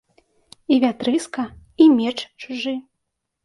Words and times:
І 0.75 0.79
вятрыска, 0.83 1.47
і 1.85 1.89
меч 1.97 2.17
чужы. 2.41 2.79